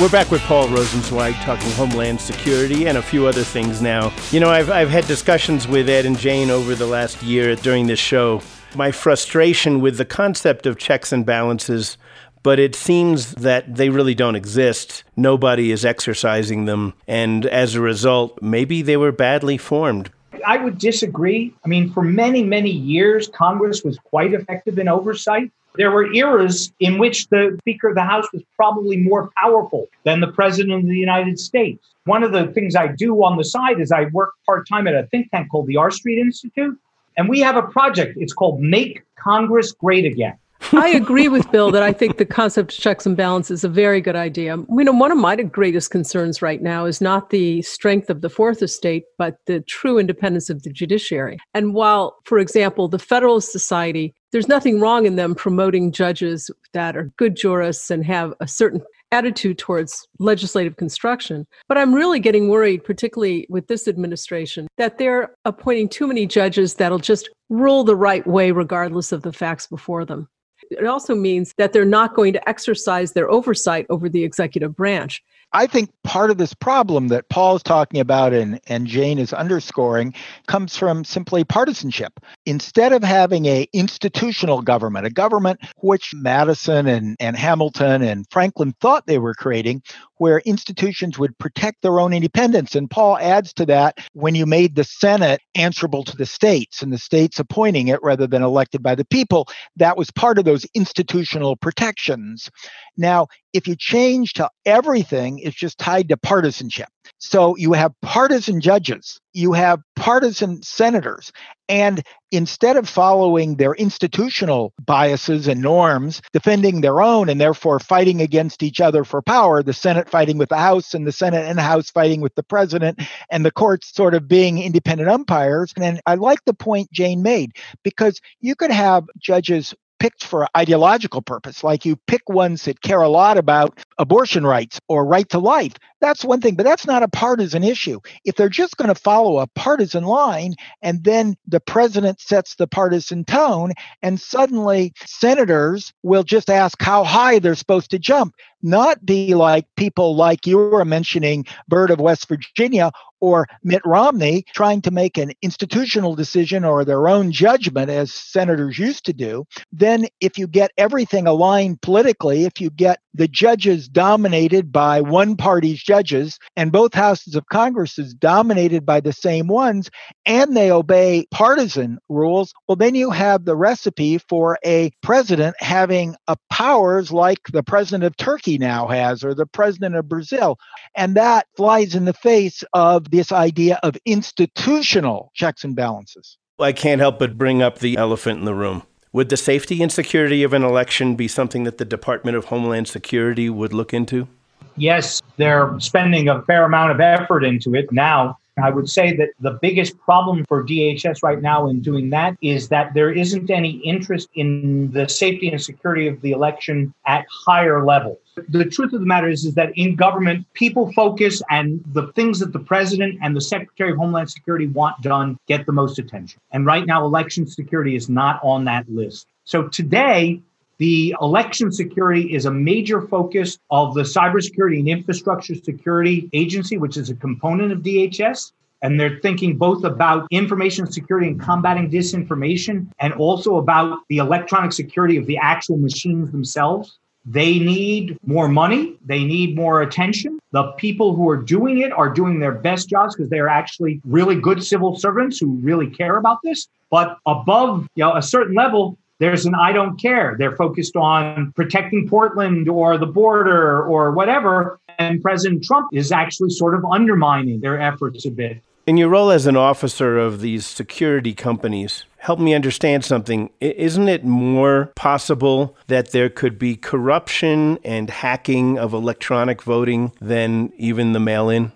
[0.00, 4.12] We're back with Paul Rosenzweig talking Homeland Security and a few other things now.
[4.30, 7.88] You know, I've, I've had discussions with Ed and Jane over the last year during
[7.88, 8.40] this show.
[8.76, 11.98] My frustration with the concept of checks and balances,
[12.44, 15.02] but it seems that they really don't exist.
[15.16, 16.94] Nobody is exercising them.
[17.08, 20.12] And as a result, maybe they were badly formed.
[20.46, 21.52] I would disagree.
[21.64, 25.50] I mean, for many, many years, Congress was quite effective in oversight.
[25.78, 30.20] There were eras in which the Speaker of the House was probably more powerful than
[30.20, 31.86] the President of the United States.
[32.04, 34.94] One of the things I do on the side is I work part time at
[34.94, 36.76] a think tank called the R Street Institute.
[37.16, 38.16] And we have a project.
[38.18, 40.36] It's called Make Congress Great Again.
[40.72, 43.68] I agree with Bill that I think the concept of checks and balances is a
[43.68, 44.56] very good idea.
[44.56, 48.28] You know, one of my greatest concerns right now is not the strength of the
[48.28, 51.38] fourth estate, but the true independence of the judiciary.
[51.54, 56.96] And while, for example, the Federalist Society, there's nothing wrong in them promoting judges that
[56.96, 61.46] are good jurists and have a certain attitude towards legislative construction.
[61.68, 66.74] But I'm really getting worried, particularly with this administration, that they're appointing too many judges
[66.74, 70.28] that'll just rule the right way, regardless of the facts before them.
[70.70, 75.22] It also means that they're not going to exercise their oversight over the executive branch.
[75.52, 79.32] I think part of this problem that Paul is talking about and, and Jane is
[79.32, 80.12] underscoring
[80.46, 82.20] comes from simply partisanship.
[82.44, 88.74] Instead of having a institutional government, a government which Madison and, and Hamilton and Franklin
[88.80, 89.82] thought they were creating,
[90.18, 92.74] where institutions would protect their own independence.
[92.74, 96.92] And Paul adds to that when you made the Senate answerable to the states and
[96.92, 100.66] the states appointing it rather than elected by the people, that was part of those
[100.74, 102.50] institutional protections.
[102.96, 106.88] Now, if you change to everything, it's just tied to partisanship.
[107.18, 111.32] So you have partisan judges, you have partisan senators,
[111.68, 118.20] and instead of following their institutional biases and norms, defending their own and therefore fighting
[118.20, 121.58] against each other for power, the Senate fighting with the House and the Senate and
[121.58, 125.72] the House fighting with the president and the courts sort of being independent umpires.
[125.76, 131.22] And I like the point Jane made because you could have judges picked for ideological
[131.22, 135.38] purpose, like you pick ones that care a lot about abortion rights or right to
[135.38, 135.74] life.
[136.00, 138.00] That's one thing, but that's not a partisan issue.
[138.24, 142.68] If they're just going to follow a partisan line and then the president sets the
[142.68, 143.72] partisan tone,
[144.02, 149.66] and suddenly senators will just ask how high they're supposed to jump, not be like
[149.76, 152.90] people like you were mentioning, Byrd of West Virginia,
[153.20, 158.78] or Mitt Romney trying to make an institutional decision or their own judgment, as senators
[158.78, 163.88] used to do, then if you get everything aligned politically, if you get the judges
[163.88, 169.48] dominated by one party's judges and both houses of Congress is dominated by the same
[169.48, 169.90] ones,
[170.24, 176.14] and they obey partisan rules, well, then you have the recipe for a president having
[176.50, 180.56] powers like the president of Turkey now has or the president of Brazil.
[180.96, 186.38] And that flies in the face of this idea of institutional checks and balances.
[186.60, 188.82] I can't help but bring up the elephant in the room.
[189.12, 192.88] Would the safety and security of an election be something that the Department of Homeland
[192.88, 194.28] Security would look into?
[194.76, 198.38] Yes, they're spending a fair amount of effort into it now.
[198.62, 202.68] I would say that the biggest problem for DHS right now in doing that is
[202.68, 207.84] that there isn't any interest in the safety and security of the election at higher
[207.84, 208.18] levels.
[208.48, 212.38] The truth of the matter is, is that in government, people focus and the things
[212.40, 216.40] that the president and the secretary of Homeland Security want done get the most attention.
[216.52, 219.26] And right now, election security is not on that list.
[219.44, 220.40] So today,
[220.78, 226.96] the election security is a major focus of the Cybersecurity and Infrastructure Security Agency, which
[226.96, 228.52] is a component of DHS.
[228.80, 234.72] And they're thinking both about information security and combating disinformation, and also about the electronic
[234.72, 236.96] security of the actual machines themselves.
[237.30, 238.96] They need more money.
[239.04, 240.38] They need more attention.
[240.52, 244.00] The people who are doing it are doing their best jobs because they are actually
[244.06, 246.68] really good civil servants who really care about this.
[246.90, 250.36] But above you know, a certain level, there's an I don't care.
[250.38, 254.80] They're focused on protecting Portland or the border or whatever.
[254.98, 258.62] And President Trump is actually sort of undermining their efforts a bit.
[258.88, 263.50] In your role as an officer of these security companies, help me understand something.
[263.60, 270.72] Isn't it more possible that there could be corruption and hacking of electronic voting than
[270.78, 271.72] even the mail in?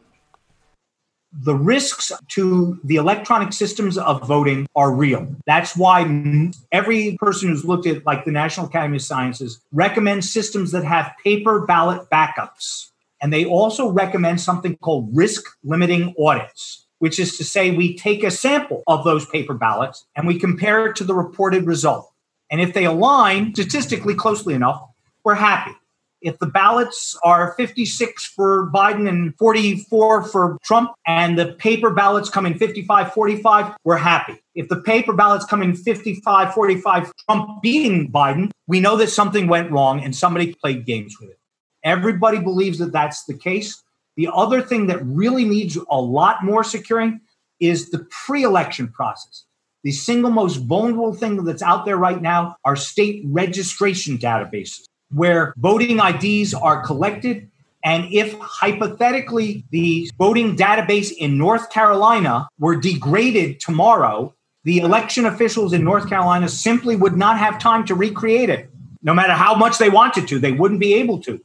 [1.35, 5.27] the risks to the electronic systems of voting are real.
[5.47, 10.73] That's why every person who's looked at, like the National Academy of Sciences, recommends systems
[10.73, 12.91] that have paper ballot backups.
[13.23, 18.23] And they also recommend something called risk limiting audits, which is to say, we take
[18.23, 22.09] a sample of those paper ballots and we compare it to the reported result.
[22.49, 24.81] And if they align statistically closely enough,
[25.25, 25.73] we're happy.
[26.21, 32.31] If the ballots are 56 for Biden and 44 for Trump, and the paper ballots
[32.31, 34.41] come in 55 45, we're happy.
[34.55, 39.49] If the paper ballots come in 55 45, Trump beating Biden, we know that something
[39.49, 41.39] went wrong and somebody played games with it.
[41.83, 43.83] Everybody believes that that's the case.
[44.17, 47.21] The other thing that really needs a lot more securing
[47.61, 49.45] is the pre election process.
[49.85, 55.55] The single most vulnerable thing that's out there right now are state registration databases where
[55.57, 57.51] voting IDs are collected.
[57.85, 64.35] And if hypothetically the voting database in North Carolina were degraded tomorrow,
[64.65, 68.71] the election officials in North Carolina simply would not have time to recreate it.
[69.03, 71.41] No matter how much they wanted to, they wouldn't be able to.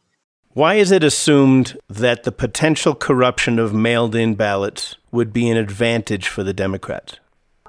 [0.57, 5.55] Why is it assumed that the potential corruption of mailed in ballots would be an
[5.55, 7.19] advantage for the Democrats?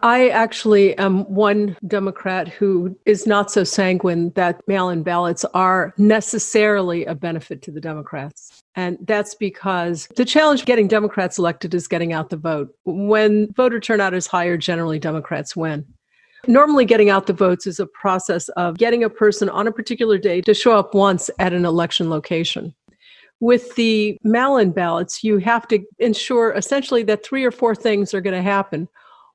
[0.02, 5.92] I actually am one Democrat who is not so sanguine that mail in ballots are
[5.98, 8.62] necessarily a benefit to the Democrats.
[8.74, 12.74] And that's because the challenge getting Democrats elected is getting out the vote.
[12.86, 15.84] When voter turnout is higher, generally Democrats win.
[16.46, 20.16] Normally, getting out the votes is a process of getting a person on a particular
[20.16, 22.74] day to show up once at an election location.
[23.40, 28.12] With the mail in ballots, you have to ensure essentially that three or four things
[28.12, 28.88] are going to happen.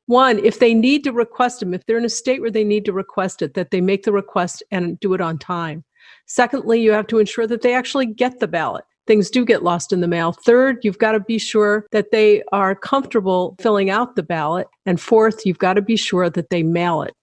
[0.08, 2.84] One, if they need to request them, if they're in a state where they need
[2.86, 5.86] to request it, that they make the request and do it on time.
[6.26, 8.84] Secondly, you have to ensure that they actually get the ballot.
[9.08, 10.32] Things do get lost in the mail.
[10.32, 14.68] Third, you've got to be sure that they are comfortable filling out the ballot.
[14.86, 17.14] And fourth, you've got to be sure that they mail it.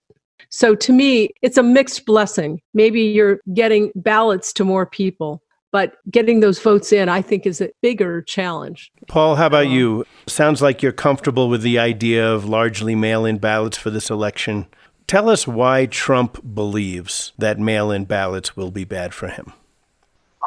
[0.51, 2.61] So to me, it's a mixed blessing.
[2.75, 5.43] Maybe you're getting ballots to more people,
[5.73, 8.91] but getting those votes in, I think, is a bigger challenge.
[9.09, 10.05] Paul, how about you?
[10.27, 14.67] Sounds like you're comfortable with the idea of largely mail in ballots for this election.
[15.07, 19.53] Tell us why Trump believes that mail in ballots will be bad for him.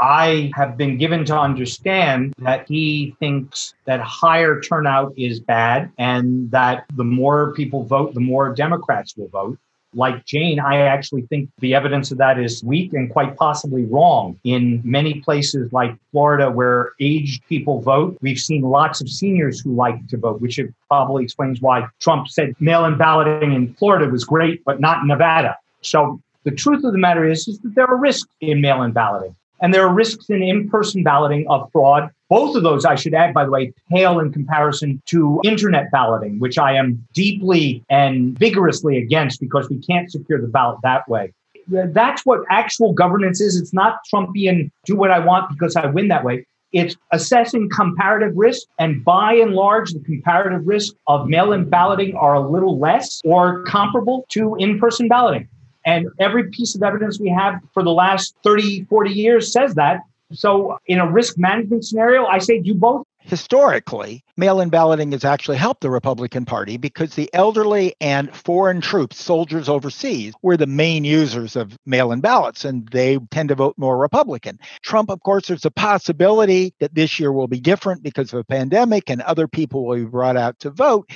[0.02, 6.50] I have been given to understand that he thinks that higher turnout is bad and
[6.52, 9.60] that the more people vote, the more Democrats will vote
[9.96, 14.40] like Jane, I actually think the evidence of that is weak and quite possibly wrong.
[14.44, 19.74] In many places like Florida, where aged people vote, we've seen lots of seniors who
[19.74, 24.24] like to vote, which probably explains why Trump said mail in balloting in Florida was
[24.24, 25.58] great, but not in Nevada.
[25.82, 28.92] So the truth of the matter is, is that there are risks in mail in
[28.92, 29.36] balloting.
[29.62, 32.10] And there are risks in in person balloting of fraud.
[32.34, 36.40] Both of those, I should add, by the way, pale in comparison to internet balloting,
[36.40, 41.32] which I am deeply and vigorously against because we can't secure the ballot that way.
[41.68, 43.56] That's what actual governance is.
[43.62, 46.48] It's not Trumpian, do what I want because I win that way.
[46.72, 48.68] It's assessing comparative risk.
[48.80, 53.22] And by and large, the comparative risk of mail in balloting are a little less
[53.24, 55.48] or comparable to in person balloting.
[55.86, 60.00] And every piece of evidence we have for the last 30, 40 years says that.
[60.34, 63.06] So, in a risk management scenario, I say do both.
[63.20, 68.82] Historically, mail in balloting has actually helped the Republican Party because the elderly and foreign
[68.82, 73.56] troops, soldiers overseas, were the main users of mail in ballots, and they tend to
[73.56, 74.58] vote more Republican.
[74.82, 78.44] Trump, of course, there's a possibility that this year will be different because of a
[78.44, 81.10] pandemic and other people will be brought out to vote.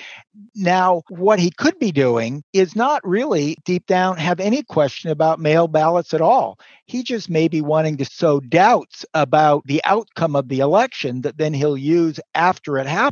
[0.56, 5.40] Now, what he could be doing is not really deep down have any question about
[5.40, 6.60] mail ballots at all.
[6.86, 11.38] He just may be wanting to sow doubts about the outcome of the election that
[11.38, 13.07] then he'll use after it happens.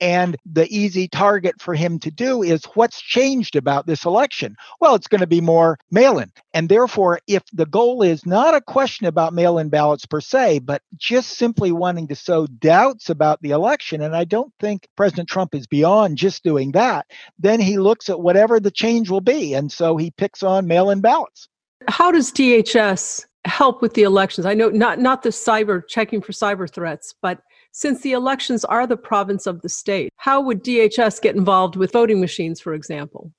[0.00, 4.56] And the easy target for him to do is what's changed about this election?
[4.80, 6.30] Well, it's going to be more mail in.
[6.54, 10.60] And therefore, if the goal is not a question about mail in ballots per se,
[10.60, 15.28] but just simply wanting to sow doubts about the election, and I don't think President
[15.28, 17.06] Trump is beyond just doing that,
[17.38, 19.54] then he looks at whatever the change will be.
[19.54, 21.48] And so he picks on mail in ballots
[21.86, 24.46] how does DHS help with the elections?
[24.46, 27.40] I know not not the cyber checking for cyber threats, but
[27.78, 31.92] since the elections are the province of the state, how would DHS get involved with
[31.92, 33.30] voting machines, for example?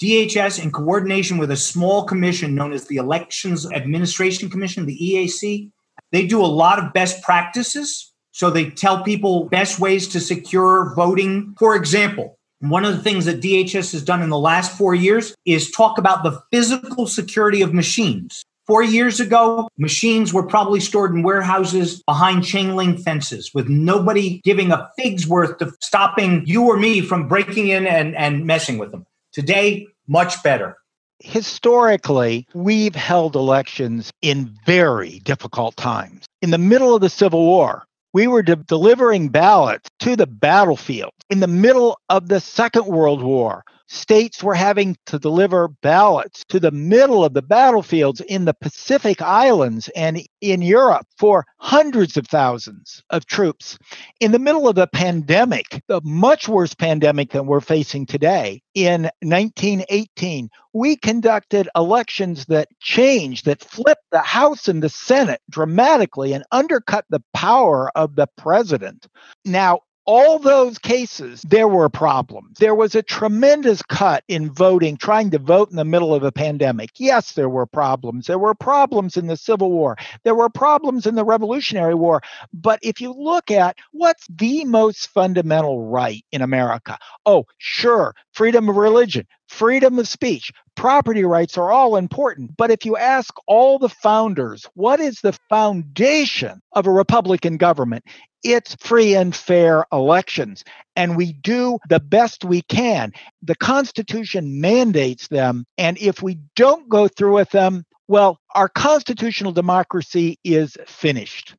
[0.00, 5.72] DHS, in coordination with a small commission known as the Elections Administration Commission, the EAC,
[6.12, 8.12] they do a lot of best practices.
[8.30, 11.56] So they tell people best ways to secure voting.
[11.58, 15.34] For example, one of the things that DHS has done in the last four years
[15.44, 18.44] is talk about the physical security of machines.
[18.68, 24.42] Four years ago, machines were probably stored in warehouses behind chain link fences with nobody
[24.44, 28.76] giving a fig's worth of stopping you or me from breaking in and, and messing
[28.76, 29.06] with them.
[29.32, 30.76] Today, much better.
[31.20, 36.26] Historically, we've held elections in very difficult times.
[36.42, 41.12] In the middle of the Civil War, we were de- delivering ballots to the battlefield
[41.30, 43.64] in the middle of the Second World War.
[43.88, 49.22] States were having to deliver ballots to the middle of the battlefields in the Pacific
[49.22, 53.78] Islands and in Europe for hundreds of thousands of troops.
[54.20, 59.10] In the middle of the pandemic, the much worse pandemic than we're facing today, in
[59.22, 66.44] 1918, we conducted elections that changed, that flipped the House and the Senate dramatically and
[66.52, 69.06] undercut the power of the president.
[69.44, 72.56] Now, all those cases, there were problems.
[72.58, 76.32] There was a tremendous cut in voting, trying to vote in the middle of a
[76.32, 76.92] pandemic.
[76.96, 78.26] Yes, there were problems.
[78.26, 79.98] There were problems in the Civil War.
[80.24, 82.22] There were problems in the Revolutionary War.
[82.54, 86.96] But if you look at what's the most fundamental right in America,
[87.26, 92.56] oh, sure, freedom of religion, freedom of speech, property rights are all important.
[92.56, 98.04] But if you ask all the founders, what is the foundation of a Republican government?
[98.44, 100.62] it's free and fair elections.
[100.94, 103.12] And we do the best we can.
[103.42, 105.66] The Constitution mandates them.
[105.76, 111.56] And if we don't go through with them, well, our constitutional democracy is finished.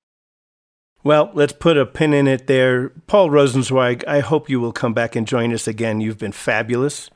[1.03, 2.89] Well, let's put a pin in it there.
[3.07, 6.01] Paul Rosenzweig, I hope you will come back and join us again.
[6.01, 7.09] You've been fabulous.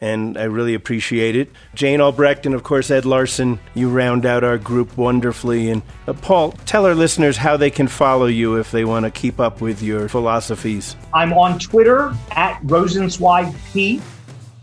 [0.00, 1.50] and I really appreciate it.
[1.74, 5.70] Jane Albrecht and, of course, Ed Larson, you round out our group wonderfully.
[5.70, 9.10] And uh, Paul, tell our listeners how they can follow you if they want to
[9.10, 10.96] keep up with your philosophies.
[11.14, 14.00] I'm on Twitter at Rosenzweig P.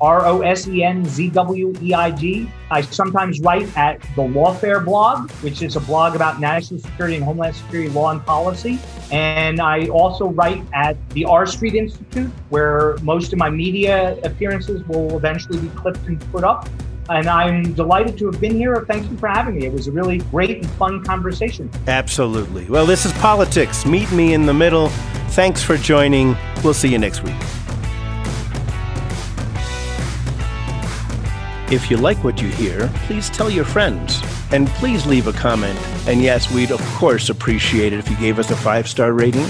[0.04, 2.50] R O S E N Z W E I G.
[2.70, 7.24] I sometimes write at the Lawfare blog, which is a blog about national security and
[7.24, 8.80] homeland security law and policy.
[9.12, 14.86] And I also write at the R Street Institute, where most of my media appearances
[14.90, 16.68] will eventually be clipped and put up.
[17.10, 18.84] And I'm delighted to have been here.
[18.86, 19.66] Thank you for having me.
[19.66, 21.70] It was a really great and fun conversation.
[21.88, 22.66] Absolutely.
[22.66, 23.86] Well, this is politics.
[23.86, 24.90] Meet me in the middle.
[25.30, 26.36] Thanks for joining.
[26.62, 27.36] We'll see you next week.
[31.74, 34.22] If you like what you hear, please tell your friends.
[34.52, 35.80] And please leave a comment.
[36.08, 39.48] And yes, we'd of course appreciate it if you gave us a five star rating.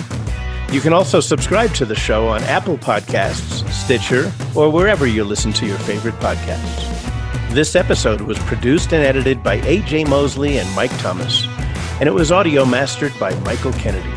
[0.72, 5.52] You can also subscribe to the show on Apple Podcasts, Stitcher, or wherever you listen
[5.52, 6.88] to your favorite podcasts.
[7.50, 10.06] This episode was produced and edited by A.J.
[10.06, 11.46] Mosley and Mike Thomas,
[12.00, 14.14] and it was audio mastered by Michael Kennedy.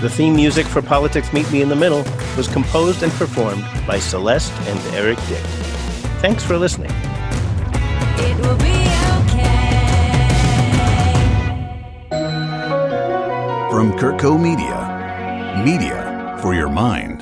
[0.00, 2.04] The theme music for Politics Meet Me in the Middle
[2.36, 5.42] was composed and performed by Celeste and Eric Dick.
[6.20, 6.92] Thanks for listening.
[13.70, 17.17] From Curtco Media, media for your mind.